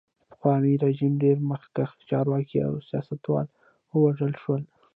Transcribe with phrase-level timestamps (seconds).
[0.27, 3.47] د پخواني رژیم ډېر مخکښ چارواکي او سیاستوال
[3.93, 4.63] ووژل شول.